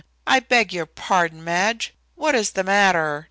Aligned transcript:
I 0.25 0.39
beg 0.39 0.73
your 0.73 0.87
pardon, 0.87 1.43
Madge, 1.43 1.93
what 2.15 2.33
is 2.33 2.53
the 2.53 2.63
matter? 2.63 3.19